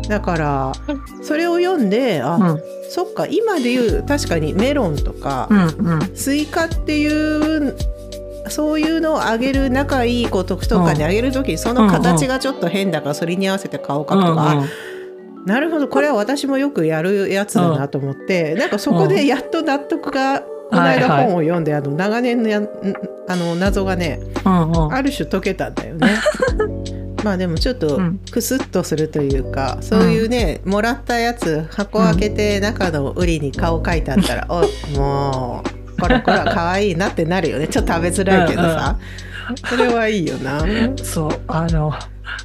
[0.08, 0.72] だから
[1.22, 2.62] それを読んであ、うん。
[2.90, 6.16] そっか今で言う確かにメロンとか、うんうん。
[6.16, 7.76] スイカっていう
[8.48, 14.66] そういうのをあげる仲いい子とかにあげる時にその形がちょっと変だからそれに合わせて顔を描くとか、あ
[15.46, 21.22] なるほどこれは私もよくやるやつだなと思って、なんかそこでやっと納得が、この間はい。
[21.22, 22.68] はい本を読んで、あの長年のやん
[23.28, 24.94] あの謎がねうんうん。
[24.94, 26.08] ある種解けたんだよね。
[27.24, 28.20] まあでもちょっとうん。
[28.30, 34.62] クスッとするというか、そういうねもらったやつ箱開けて中のウリに顔描いてあったら、 お
[34.96, 35.64] も
[35.96, 37.68] うこらこら可愛いなってなるよね。
[37.68, 38.96] ちょっと食べづらいけどさ、
[39.68, 40.64] それはいいよな。
[41.02, 41.92] そう、あの、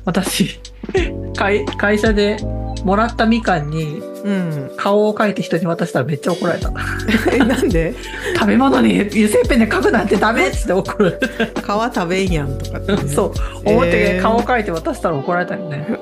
[0.05, 0.59] 私、
[1.37, 2.37] 会会社で
[2.83, 6.71] もらったみかんにうん、顔を描いて人に渡したらめっちゃ怒られた。
[7.33, 7.93] えなんで？
[8.35, 11.19] 食べ物に油性ペンで描くなんてダメっつって怒る。
[11.55, 13.33] 皮食べんやんとかね、そう、
[13.65, 15.85] 思ってえー顔を描いて渡したら怒られたよね。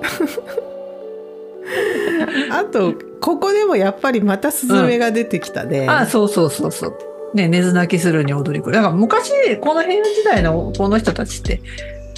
[2.51, 5.87] あとここでもやっぱりまたスズメが出てきたね。
[5.89, 6.93] あ、そうそうそうそう。
[7.33, 8.71] ね、寝ず泣きするに踊り子。
[8.71, 9.31] だから昔、
[9.61, 11.61] この平安時代のこの人たちって、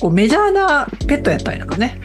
[0.01, 1.99] こうメジャーなペットやったりなんかね。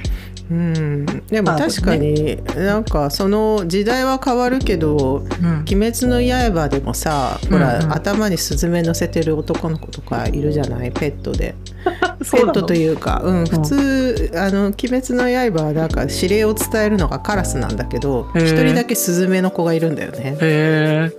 [0.50, 7.92] うん、でも確かに、なんかその時代は変わるけどうん「鬼滅の刃」でもさ、ほらうんうん。
[7.92, 10.90] 頭にスズメ乗せてる男の子とかいるじゃない？
[10.90, 11.54] ペットで。
[12.32, 20.36] ペットというか、うん、普通、あの「鬼滅の刃」はなんか指令を伝えるのがカラスなんだけど一人だけスズメの子がいるんだよね。
[20.40, 21.10] へ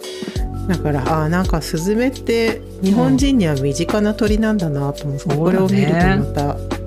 [0.68, 6.14] だからあーなんかスズメって日本人には身近な鳥なんだなと思って、これを見るとまた「で
[6.54, 6.79] も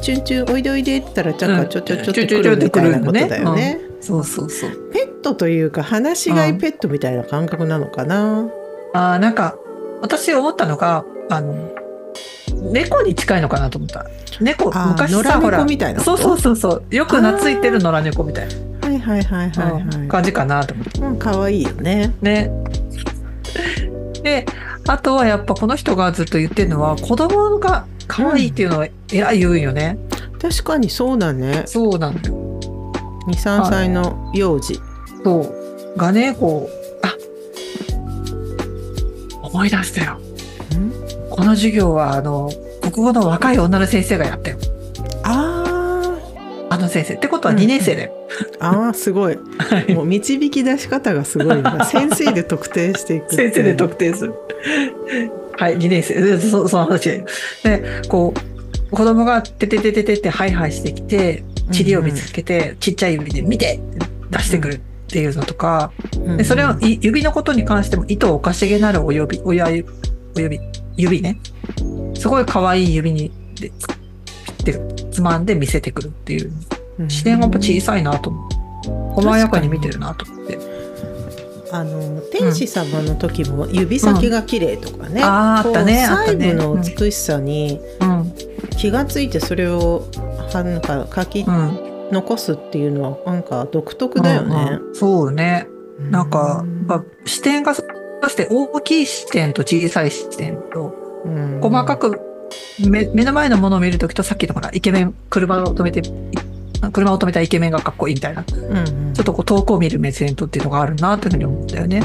[0.00, 3.80] チュンチュンおいでおいで」って言ったらちょっうんとちょちょちょってくるみたいなことだよね。
[3.80, 4.02] え。
[4.02, 4.70] そうそうそう。
[4.92, 8.48] ペットというか話し飼いペットみたいな感覚なのかな？
[8.92, 9.56] あーなんか
[10.02, 11.70] 私思ったのがあの
[12.70, 14.06] 猫に近いのかなと思った
[14.40, 18.48] 猫昔さほらみたいなそうそうそうそうよく懐いてる野良猫みたい
[18.82, 20.08] はいはいはいはいなはい。
[20.08, 22.14] 感じかなと思ってうん可愛いよね。
[22.22, 22.50] ね
[24.22, 24.46] で
[24.86, 29.98] あとはやっぱこの人がずっと言ってるのは子供が可愛いっていうのはえらい言うんよね。
[30.40, 31.62] 確かにそうだね。
[31.66, 32.60] そうなんだよ。
[33.26, 34.78] 2、3歳の幼児。
[35.24, 35.98] そう。
[35.98, 37.14] がね、こう、あ
[39.42, 40.20] 思い出したよ。
[41.30, 44.58] この授業は、あの、国語の若い女の先生がやったよ。
[45.24, 46.16] あ
[46.70, 47.14] あの先生。
[47.14, 48.12] ってことは2年生だよ。
[48.60, 49.38] あ、ああ、すごい。
[49.94, 51.84] もう導き出し方がすごいな。
[51.86, 53.34] 先生で特定していく。
[53.34, 54.34] 先生で特定する。
[55.58, 56.20] はい、2年生。
[56.20, 57.24] でそその話で。
[57.62, 63.80] で、こう、子供がてててててってハイハイしてきて、塵を見つけて、ちっちゃい指で見て
[64.30, 65.92] 出してくるっていうのとか、
[66.36, 69.88] でそれをい指のことに関しても糸をおかしげなるお指、親指、
[70.36, 70.60] お指、
[70.96, 71.38] 指ね。
[72.14, 73.70] すごい可愛い指にで
[74.64, 76.52] ピッてつまんで見せてくるっていう。
[77.08, 78.50] 視点がやっぱ小さいなと思う。
[79.14, 80.53] 細やかに見てるなと思って。
[81.74, 88.32] あの天使様の時も指先が綺麗とかね、あーあったねあった細ね部の美しさにうん。
[88.78, 90.06] 気がついてそれを
[90.52, 91.94] なんか書きうん。
[92.12, 94.54] 残すっていうのはなんか独特だよね。
[94.54, 95.66] うんうんそうね。
[96.10, 96.64] なんか、
[97.24, 97.82] 視点がそ
[98.28, 102.20] して大きい視点と小さい視点と、うん細かく
[102.88, 106.02] 目目の前のものを見るときとさっきのほら、イケメン、車を止めて、い
[106.90, 112.02] 車を止めたイケメンがかっこいいみたいな、ちうんうんょっとこう遠くを見る目線とっていうのがあるなというふうに思ったよね。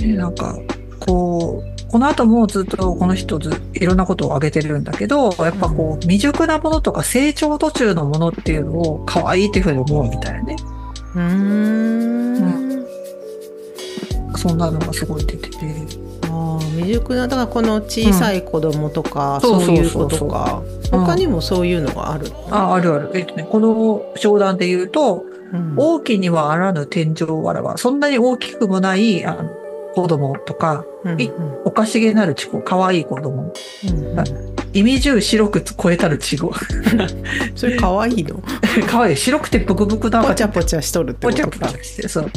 [0.00, 0.56] ねなんか、
[0.98, 10.56] こう、この後もずっとこの人ずいろんなことを挙げてるんだけど、やっぱこう、未熟なものとか成長途中のものっていうのを可愛いっていうふうに思うみたいなね。
[11.14, 12.86] うーん
[14.36, 15.56] そんなのがすごい出てて。
[16.80, 20.62] 未熟なだからこの小さい子供とか、うんそういう子そうそうそうとか
[20.92, 23.10] うん他にもそういうのがある、あ、あるある。
[23.14, 29.50] えっとね、この商談で言うと、うん大きにはあらぬ天井わらは、そんなに大きくもないあの
[29.94, 31.30] 子供とか、うんい
[31.64, 33.52] おかしげなるちこ、可愛い子供。
[33.88, 36.52] うんうん意味中白く超えたるちご。
[37.56, 38.40] それ可愛いの？
[38.88, 39.16] 可愛い。
[39.16, 40.52] 白くてブクブクなポ赤ちゃん。
[40.52, 42.30] チャポチャしとるってぽちゃことかぽちゃして、そう。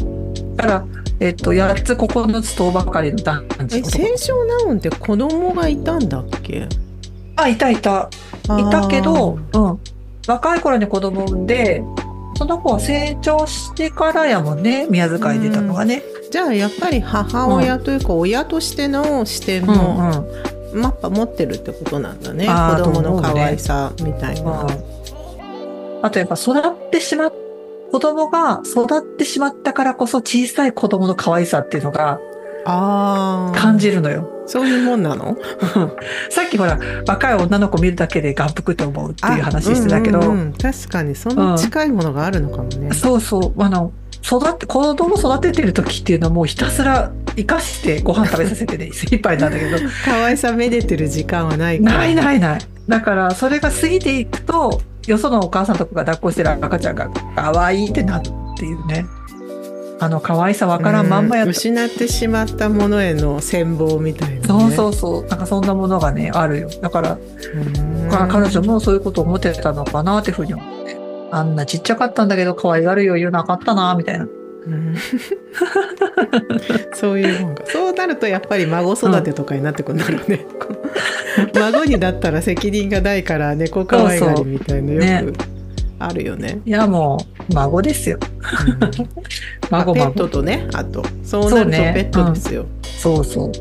[0.56, 0.86] だから、
[1.20, 6.68] えっと、8つ9つとばかりの男児えの清少納言って子供がいたんだっけ？
[7.36, 8.10] あ、いたいた。
[8.46, 9.80] いたけど、うん。
[10.28, 11.84] 若い頃に子供産んで、
[12.38, 16.04] その子は成長してからやもんね、宮遣い出たのがね。
[16.32, 20.24] じゃあやっぱり母親というか親としての視点うんも
[20.74, 20.82] うん。
[20.82, 24.68] マッパ持ってるってことなんだね、子供の可愛さみたいな。
[26.02, 27.34] あとやっぱ育ってしまっ、
[27.94, 32.20] 子供が育ってしまったからこそ小さい子供の可愛さっていうのが
[32.66, 34.28] ああ感じるのよ。
[34.48, 35.38] そういうもんなの？
[36.32, 42.92] さっきほら、若い女の子見るだけで眼福って思うっていう話してたけど、あうんうんうん確かにその近いものがあるのかもね。
[42.94, 43.92] そうそう、あの、
[44.24, 51.98] 育って、子供育ててる時っていうのはもうひたすら生かしてご飯食べさせてね、精一杯なんだけど、 可愛さめでてる時間はないから。
[52.00, 52.60] ないないない。
[52.88, 59.06] だから、それが過ぎていくと、よそのお母さんとかが抱っこしてる赤ちゃんが可愛いってなるっていうね。
[60.00, 61.50] あの可愛さわからんまんまやうん。
[61.52, 64.42] 失ってしまったものへの羨望みたいな、ね。
[64.46, 65.26] そうそうそう。
[65.28, 66.70] なんかそんなものがね、あるよ。
[66.82, 70.98] だから、うん彼女もそういうことを思ってたのかなっていうふうに思って。
[71.32, 74.28] あんなちっちゃかったんだけど可愛がる余裕なかったな、みたいな。
[74.68, 74.96] うん。
[76.94, 77.64] そういうもんか。
[77.68, 80.46] そうなるとやっぱり孫育てとかになってくるんだろうね、
[81.56, 85.28] 孫になったら責任がないから猫可愛がりみたいなそうそう。
[85.28, 85.54] よく
[86.00, 86.60] あるよね。
[86.66, 87.18] いや、も
[87.50, 88.18] う、孫ですよ。
[88.68, 89.08] うん。
[89.72, 89.94] 孫孫。
[89.94, 91.04] ペットとねあと。
[91.24, 93.48] そうなるとペットですよ、そうそう。
[93.48, 93.54] うん。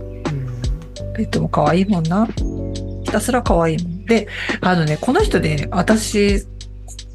[1.15, 2.27] ペットも可愛いもんな。
[3.05, 4.05] ひたすら可愛いもん。
[4.07, 4.27] で、
[4.61, 6.45] あのね、この人で、私、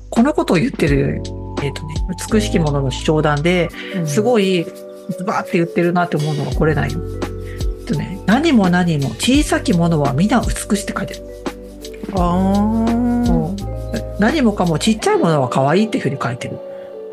[0.09, 1.21] このことを言ってる、
[1.67, 1.95] えっ、とね、
[2.31, 3.69] 美しきものの商談で、
[4.05, 4.65] すいごい、
[5.09, 6.99] ズバーって言ってるなって思うのがこれないよ。
[7.79, 11.23] えっとね、何も何も小さきものは皆美しって書いてる。
[12.13, 13.17] あー
[14.19, 16.57] 何もかもちっちゃいものは可愛いっていうふうに書いてる。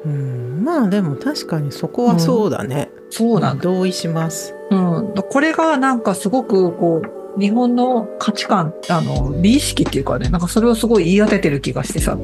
[0.05, 3.63] うん、まあでも確かにそこはそうだね、そうなんだ。
[3.63, 5.15] 同意しますうん。
[5.15, 12.17] これがなんかすごくこう、日本の価値観、あの、美意識っていうかね、なんかそれをすごい言い当ててる気がしてさ。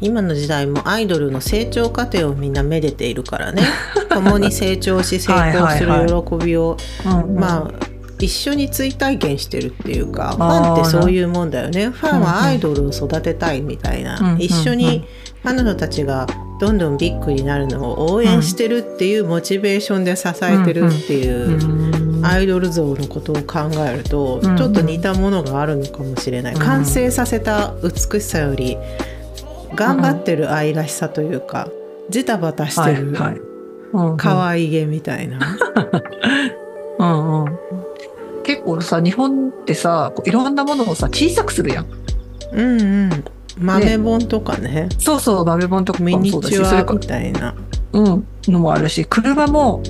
[0.00, 3.62] 今の時代もアイドルの成長過程をみんなめでているからね。
[4.10, 11.88] 共に成長し成功する喜びをうん、まあ一緒に追体験してるっていうかファンってそういうもんだよね。
[11.88, 15.04] ファンはアイドルを育てたいみたいな、うんうん一緒に
[15.42, 16.26] 彼女たちが
[16.60, 26.60] どんどんビッグになるのを応援してるっていうモチベーションで支えてるっていううんアイドル像のことを考えるとうんちょっと似たものがあるのかもしれない、うん。
[26.60, 28.76] 完成させた美しさより
[29.74, 31.68] 頑張ってる愛らしさというか
[32.10, 33.40] ジタバタしてるはいはい。
[33.92, 34.16] うんうん。
[34.16, 35.38] 可愛げみたいな、
[36.98, 37.58] うんうん。
[38.44, 41.86] 結構さ、日本ってさ、こういろんなものをさ、小さくするやん。
[42.52, 43.24] うんうん。
[43.58, 44.88] 豆本とかね。
[44.98, 47.54] そうそう、豆本とかミニもそうだし、チュアみたいな。
[47.92, 49.82] うん、のもあるし、車も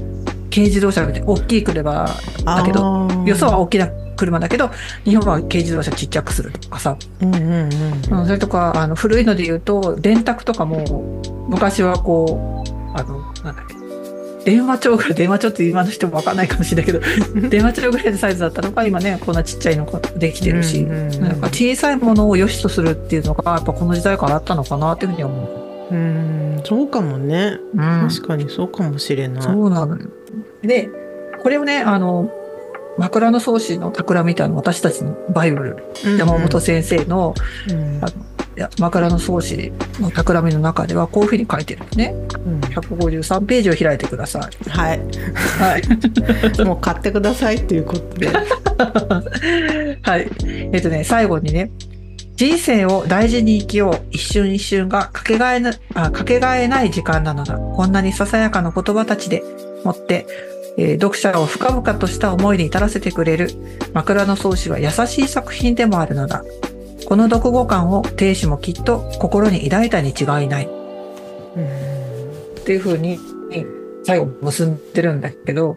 [0.50, 2.08] 軽自動車みたいな、大きい車
[2.44, 3.88] だけど、よそは大きな
[4.20, 4.70] 車だけど、
[5.04, 6.52] 日本は軽自動車ちっちゃくする。
[6.52, 8.20] とかさ、うんうんうん。
[8.20, 13.74] うん、それとか、あの、古いので言うと、電卓とかも、昔はこう、あの、なんだっけ、
[14.44, 17.00] 電話帳ぐらい、電話帳って今の人もわかんないかもしれないけど、
[17.48, 21.20] 電話帳ぐらいのサイズだったのが、今ね、こんなちっちゃいのができてるし、うんうんうん。
[21.22, 25.42] なんか小さいものを良しとするっていうのが、やっぱこの時代からあったのかなっていうふうに思
[25.90, 25.94] う。
[25.94, 27.58] うんそうかもね。
[27.74, 28.08] うん。
[28.08, 29.42] 確かにそうかもしれない。
[29.42, 30.08] そうなのよ。
[30.62, 30.88] で、
[31.42, 32.30] これをね、あの、
[32.98, 35.84] 枕草子の桜みたいな私たちのバイブル、
[36.18, 37.34] 山本先生の
[37.68, 38.08] うんあ
[38.56, 42.14] いや枕草子の企みの中ではこういうふうに書いてるのね。
[42.44, 44.68] うん153ページを開いてください。
[44.68, 45.00] はい
[45.58, 45.82] はい。
[46.64, 48.28] もう買ってくださいっていうことで
[50.02, 50.30] はい。
[50.72, 51.70] えっとね、最後にね、
[52.36, 54.00] 人生を大事に生きよう。
[54.10, 57.56] 一瞬一瞬がかけがえな、あかけがえない時間なのだ。
[57.56, 59.42] こんなにささやかな言葉たちで
[59.84, 60.26] もって、
[60.76, 63.50] えー読者を深々とした思いに至らせてくれる
[63.92, 66.44] 枕草子は優しい作品でもあるのだ。
[67.06, 70.68] この読後感を亭主もきっと心に抱いたに違いない。
[72.60, 73.18] っていうふうに
[74.04, 75.76] 最後結んでるんだけど、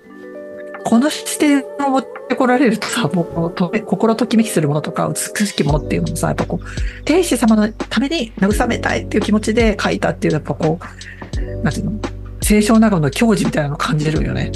[0.85, 11.99] この視点を持ってこられるとさ、もうと心ときめきするものとか美しきものっていうのもさ、やっぱこう、天使様のために慰めたいっていう気持ちで書いたっていう、やっぱこう、なんていうの、
[12.41, 14.51] 清少納言の矜持みたいなのを感じるよね。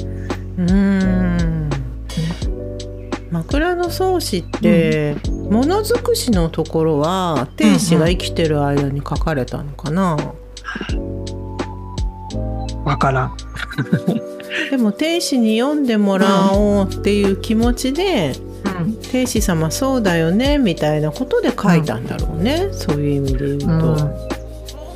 [3.32, 5.16] 枕草子って、
[5.50, 10.18] ものづくしのところは天使が生きてる間に書かれたのかな、
[12.86, 13.38] わからん。
[14.72, 18.34] でも天使に読んでもらおうっていう気持ちで、
[18.82, 18.94] うん。
[19.12, 23.68] 天使様そうだよねみたいなことで書いたんだろうね、そういう意味で言うと。
[23.68, 24.38] うん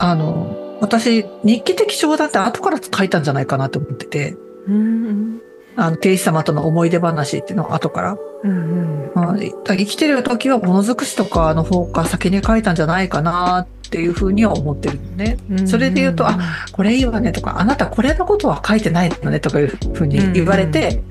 [0.04, 4.36] あの、私、日記的章だって後から書いたんじゃないかなと思ってて、
[4.67, 5.41] うん
[5.76, 8.18] あの、天使様との思い出話っていうのを後から。
[8.44, 15.38] うんうんまあ、生きてる時はものづくしとかの方が先に書いたんじゃないかなっていうふうには思ってるのね。
[15.50, 16.40] うんそれで言うとあ
[16.72, 21.04] これいいわねとか、あなたこれのことは書いてないのねとかいうふうに言われて、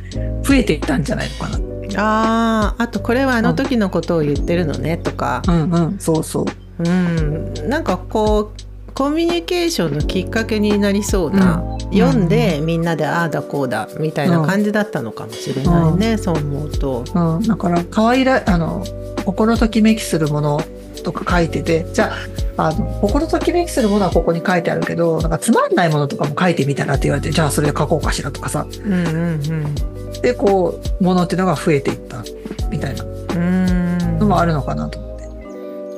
[0.42, 1.58] 増えていったんじゃないのかな。
[1.96, 6.46] あーあとこれはあの時のことを言ってるのねとか、うんうん、そうそう。
[6.82, 17.04] うん、なんかこうコミュニケーションのきっかけになりそうな、読んでみんなでああだこうだみたいな感じだったのかもしれないね、そう思うと。
[17.14, 18.84] うん、だから、可愛ら、あの、
[19.24, 20.60] 心ときめきするもの
[21.02, 22.12] とか書いてて、じゃ
[22.56, 28.66] あ、あの、心ときめきするものはここに書いてあるけど、なんかつまんないものとかも書いてみたらって言われて、じゃあそれで書こうかしらとかさ。
[28.84, 29.74] うんうん
[30.22, 32.22] で、こう、ものっていうのが増えていった、
[32.70, 35.09] みたいなうんのもあるのかなと。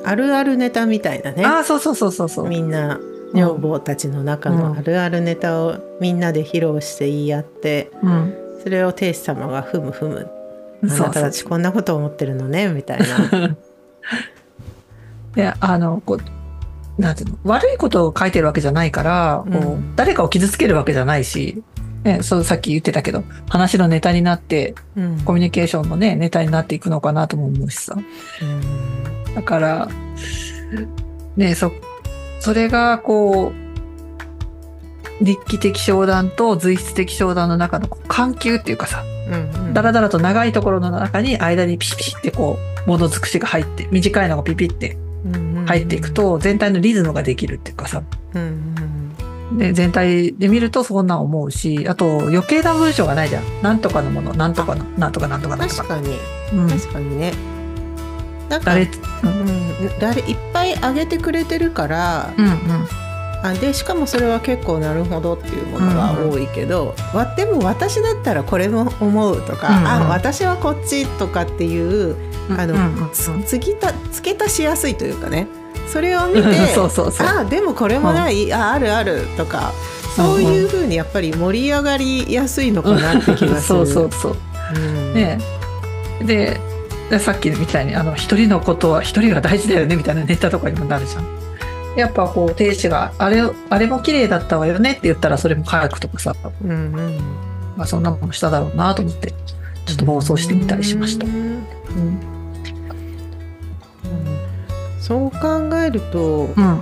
[0.05, 2.47] あるあるネタみたいなねああ、そうそうそうそうそう。
[2.49, 2.99] みんな
[3.33, 8.33] 女房たちの中のあるあるネタをみんなで披露して言い合ってうん。
[8.63, 10.29] それを亭主様が「ふむふむ
[10.83, 13.55] あなたたちこんなこと思ってるのね」みたいな。
[15.35, 16.19] で、あの、こ
[16.97, 21.63] う、なんていうの、悪いことを書いてるわけじゃないから、こううん誰かを傷つけるわけじゃないし、
[22.03, 27.97] ね、そうさっき言ってたけど、話のネタになって、うんコミュニケーションのね、ネタになっていくのかなとも思うしさ。
[29.35, 29.87] だから、
[31.35, 31.71] ね、そ、
[32.39, 33.63] それが、こう、
[35.23, 44.97] 日記的商談と随筆的商談の中の緩急っていうかさ、うんうんだらだらと長いところの中に間にピシピシってこう、ものづくしが入って、短いのがピピって
[45.65, 48.73] 入っていくと、全体のリズムができるっていうかさ、うん
[49.57, 53.43] で全体で見るとそんなん思うし、あと余計な文章がないじゃん。
[53.61, 55.83] なんとかのもの、なんとかの、なんとかなんとかなんとか。
[55.83, 56.17] 確かに
[56.53, 56.69] うん。
[56.69, 57.33] 確かにね。
[58.53, 60.21] なんか誰、うん、誰？
[60.21, 62.53] いっぱいあげてくれてるからうんうん。
[63.43, 69.87] あでしかもそれは結構なるほどっていうものが多いけど、わでも私だったらこれも思うとか、うんうん。
[69.87, 72.15] あ私はこっちとかっていう
[72.57, 73.03] あの、うんうん。
[73.03, 75.47] うんつ継ぎた付け足しやすいというかね。
[75.91, 77.27] それを見て そうそうそう。
[77.27, 79.73] あでもこれもない、ああるあるとか
[80.15, 83.81] そういうふうにやっぱり盛り上がりやすいのかなって気がすそる。
[83.81, 84.35] うそうそう。
[84.75, 84.79] う。
[84.79, 85.13] ん。
[85.13, 85.37] ね。
[86.21, 86.59] でで
[87.19, 91.43] さっきみたいにあの一人のことは一人が大事だよねみたいなネタとかにもなるじゃん。
[91.95, 97.17] やっぱこう亭主があれあれも綺麗だったわよねって言ったらそれも書くとかさ、うんうん。
[97.77, 99.31] まあ、そんなものしただろうなと思って
[99.85, 101.25] ちょっと妄想してみたりしました。
[101.25, 101.33] うん。
[101.33, 101.63] うん。
[104.99, 106.63] そう考えるとうん。
[106.63, 106.81] やっ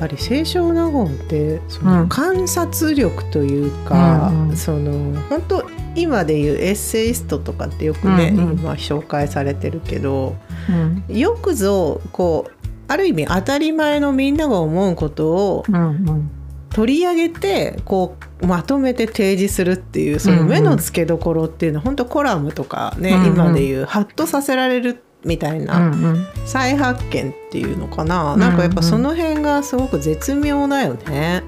[0.00, 2.08] ぱり清少納言ってそのうん。
[2.08, 4.56] 観察力というか、うんうん。
[4.56, 8.58] その本当今でいうエッセイストとかってよくね、うんうん。
[8.58, 10.36] 今紹介されてるけど
[10.68, 11.16] うん。
[11.16, 16.30] よくぞこうある意味当たり前のみんなが思うことをうんうん。
[16.70, 23.26] 取り上げてこうまとめて提示するっていうその目の付けどころっていうのは本当コラムとかね、うんうん。
[23.28, 26.26] 今でいうハッとさせられるみたいな、うんうん。
[26.46, 28.40] 再発見っていうのかな、うん。
[28.40, 31.42] なんかやっぱその辺がすごく絶妙だよね。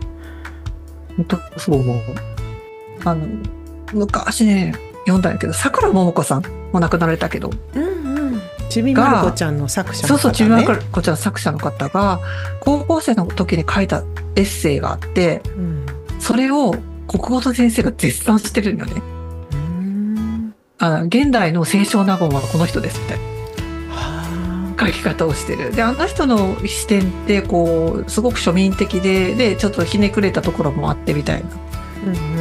[1.17, 1.99] 本当そう思う。
[3.05, 3.27] あの
[3.93, 8.41] 昔ね読んだんやけどさくらももこさんも亡くなられたけどうんうん。
[8.69, 12.21] ちびまる子ちゃんの作者の方、ね、そうそうちびまる子ちゃん作者の方が
[12.61, 14.05] 高校生の時に書いた
[14.37, 15.87] エッセイがあってうん。
[16.21, 16.75] それを
[17.09, 18.93] 国語の先生が絶賛してるんよね。
[19.53, 23.25] うんあの現代の清少納言はこの人ですみたいな
[23.95, 25.75] は書き方をしてる。
[25.75, 31.70] であの人の視点ってこうすごく庶民的ででちょっとひねくれたところもあってみたいなあ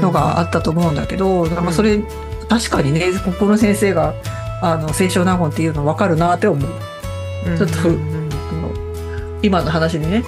[0.02, 2.02] のがあったと思うんだけど、まあそれ
[2.48, 4.14] 確かにね国語の先生が
[4.62, 6.70] あの清少納言っていうの分かるなって思う。
[7.58, 7.76] ちょっと
[9.42, 10.24] 今の話にね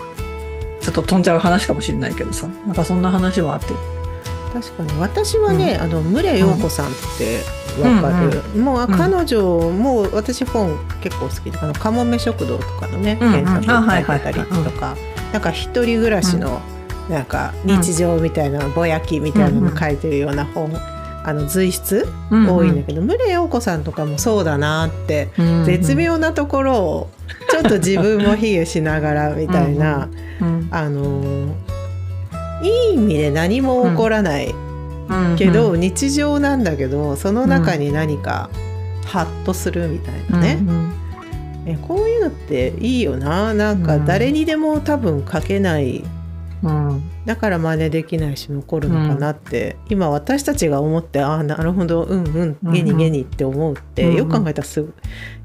[0.82, 2.48] ちょっと飛んじゃう話かもしれないけどさ。
[2.66, 3.68] なんかそんな話もあって。
[4.54, 5.00] 確かに。
[5.00, 7.40] 私はね、あの牟礼陽子さんって
[7.82, 8.92] わかる、もうあうん。
[8.92, 13.44] 彼女も私本結構好きであのかもめ食堂とかのね、うんうん。
[13.62, 14.98] 原書いてたりとか、
[15.32, 16.62] なんか一人暮らしの
[17.12, 20.72] なんか日常みたいな、ぼやきみたいなの書いてるような本、
[21.24, 22.06] あの随筆？
[22.32, 25.30] 多いんだけど、牟礼陽子さんとかもそうだなって、
[25.66, 27.10] 絶、妙なところを
[27.52, 30.08] ちょっと自分も卑下しながらみたいな、
[30.40, 31.54] うんうんあのー
[32.64, 34.54] いい意味で何も起こらない
[35.10, 38.52] うんけど、うん日常なんだけどその中に何か
[39.06, 40.94] ハッとするみたいなね、うん。
[41.66, 43.54] えこういうのっていいよな。
[43.54, 44.06] なんかうん。
[44.06, 46.04] 誰にでも多分書けない
[46.64, 47.02] うん。
[47.26, 54.86] だから真似できないし残るのかなって、今私たちが思ってああなるほどうんうんうんゲニゲニって思うって、うんよく考えたらす,、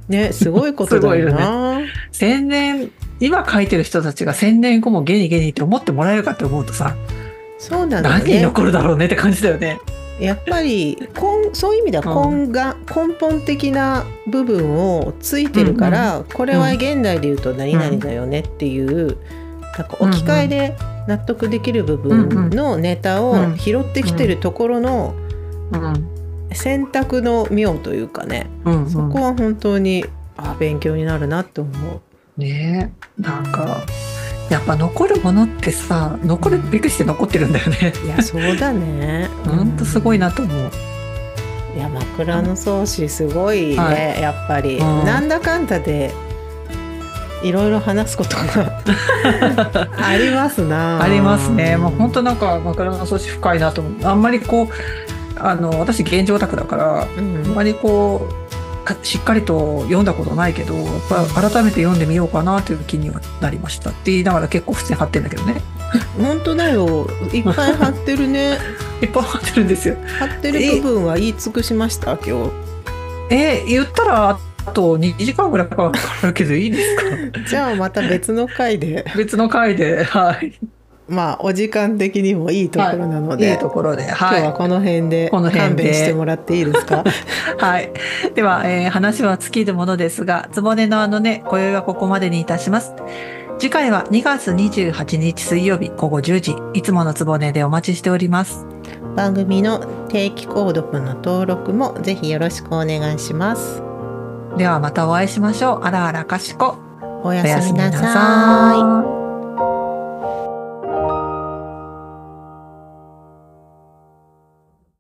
[0.09, 1.81] ね、すごいことだよな。
[2.13, 2.91] 千年
[3.21, 6.95] 今書いてる人たちが千年後もゲニゲニって思ってもらえるかって思うとさ
[7.59, 9.79] そうなんだ何にね残るだろうねって感じだよね。
[10.21, 19.19] やっぱり根そういう意味では根が、根本的な部分をついてるから、これは現代で言うと何々だよねっていう、
[19.77, 20.77] なんか置き換えで
[21.07, 25.15] 納得できる部分のネタを拾ってきてるところの
[25.73, 26.17] うん。
[26.53, 28.91] 選択の妙というかね、うんうん。
[28.91, 30.05] そこは本当に
[30.37, 31.73] あ勉強になるなって思
[32.37, 32.41] う。
[32.41, 33.23] ねえ。
[33.23, 33.85] なんか
[34.51, 37.93] やっぱ残るものってさ残るべくして残ってるんだよね。
[38.05, 39.29] いやそうだね。
[39.45, 40.71] ほんとすごいなと思う。
[41.77, 44.23] いや枕草子すごいね、はい。
[44.23, 45.05] やっぱり、うん。
[45.05, 46.15] なんだかんだで
[47.49, 48.83] いろいろ話すことが
[49.99, 51.77] ありますなありますね。
[51.77, 53.93] もう本当なんか枕草子深いなと思う。
[54.07, 54.75] あんまりこう
[55.39, 60.87] あの私現状オタクだからあうんんまりこうかしっかりと読んだことないけどやっ
[61.33, 65.61] ぱ改めて読んでみようかなという気にはなりましたって言いながら結構普通に貼ってるんだけどね。
[66.19, 68.59] 本当だよいっぱい貼ってるね
[69.03, 69.97] いっぱい貼ってるんですよ。
[70.19, 72.51] 貼ってる部分は言い尽くしました今日
[73.31, 74.39] えー言ったらあ
[74.73, 75.93] と2時間ぐらいかか
[76.27, 77.41] るけどいいですか？
[77.49, 80.53] じゃあまた別の回で別の回で、はい。
[81.09, 84.41] まあお時間的にもいいところなので、いいところで、今はい。
[84.41, 87.05] 日はこの辺でこの辺で勘弁してもらっていいですか？
[87.59, 87.93] はい。
[88.35, 92.93] では、えー話は尽きるものですが、つぼねのあのね、今宵はここまでにいたします。
[93.59, 98.67] 次回は2月28日水曜日午後10時、いつものつぼねでお待ちしております。
[99.15, 99.79] 番組の
[100.11, 103.83] 定期購読の登録もぜひよろしくお願いします
[104.57, 105.85] ではまたお会いしましょう。
[105.85, 106.77] あらあらかしこ。
[107.23, 109.26] おやすみなさい。